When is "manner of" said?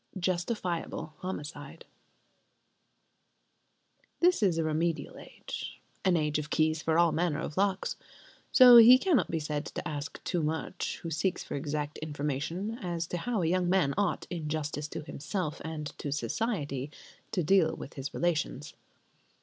7.11-7.55